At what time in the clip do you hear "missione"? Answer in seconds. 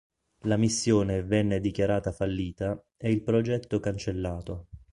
0.57-1.21